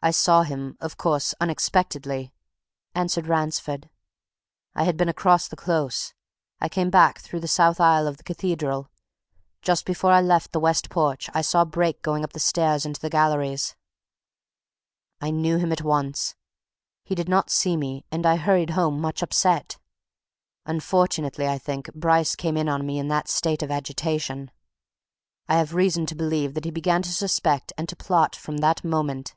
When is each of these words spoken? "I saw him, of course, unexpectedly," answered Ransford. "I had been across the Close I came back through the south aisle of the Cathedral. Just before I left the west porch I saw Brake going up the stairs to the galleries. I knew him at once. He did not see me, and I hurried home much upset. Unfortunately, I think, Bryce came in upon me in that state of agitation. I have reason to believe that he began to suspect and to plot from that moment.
"I 0.00 0.10
saw 0.10 0.42
him, 0.42 0.76
of 0.82 0.98
course, 0.98 1.34
unexpectedly," 1.40 2.34
answered 2.94 3.26
Ransford. 3.26 3.88
"I 4.74 4.84
had 4.84 4.98
been 4.98 5.08
across 5.08 5.48
the 5.48 5.56
Close 5.56 6.12
I 6.60 6.68
came 6.68 6.90
back 6.90 7.20
through 7.20 7.40
the 7.40 7.48
south 7.48 7.80
aisle 7.80 8.06
of 8.06 8.18
the 8.18 8.22
Cathedral. 8.22 8.90
Just 9.62 9.86
before 9.86 10.12
I 10.12 10.20
left 10.20 10.52
the 10.52 10.60
west 10.60 10.90
porch 10.90 11.30
I 11.32 11.40
saw 11.40 11.64
Brake 11.64 12.02
going 12.02 12.22
up 12.22 12.34
the 12.34 12.38
stairs 12.38 12.82
to 12.82 12.92
the 12.92 13.08
galleries. 13.08 13.76
I 15.22 15.30
knew 15.30 15.56
him 15.56 15.72
at 15.72 15.80
once. 15.80 16.34
He 17.02 17.14
did 17.14 17.30
not 17.30 17.48
see 17.48 17.74
me, 17.74 18.04
and 18.12 18.26
I 18.26 18.36
hurried 18.36 18.70
home 18.70 19.00
much 19.00 19.22
upset. 19.22 19.78
Unfortunately, 20.66 21.48
I 21.48 21.56
think, 21.56 21.94
Bryce 21.94 22.36
came 22.36 22.58
in 22.58 22.68
upon 22.68 22.84
me 22.84 22.98
in 22.98 23.08
that 23.08 23.26
state 23.28 23.62
of 23.62 23.70
agitation. 23.70 24.50
I 25.48 25.56
have 25.56 25.72
reason 25.72 26.04
to 26.04 26.14
believe 26.14 26.52
that 26.52 26.66
he 26.66 26.70
began 26.70 27.00
to 27.00 27.10
suspect 27.10 27.72
and 27.78 27.88
to 27.88 27.96
plot 27.96 28.36
from 28.36 28.58
that 28.58 28.84
moment. 28.84 29.34